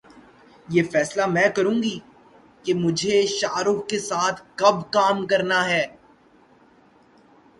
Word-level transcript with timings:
یہ 0.67 0.83
فیصلہ 0.91 1.25
میں 1.25 1.47
کروں 1.55 1.75
گی 1.83 1.97
کہ 2.63 2.73
مجھے 2.73 3.21
شاہ 3.27 3.57
رخ 3.61 3.79
کے 3.87 3.99
ساتھ 3.99 4.41
کب 4.55 4.81
کام 4.91 5.25
کرنا 5.27 5.59
ہے 5.67 5.85